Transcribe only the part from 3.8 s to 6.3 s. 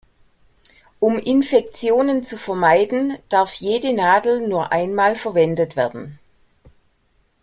Nadel nur einmal verwendet werden.